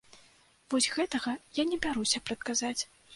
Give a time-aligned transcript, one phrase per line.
[0.73, 2.79] Вось гэтага я не бяруся прадказаць.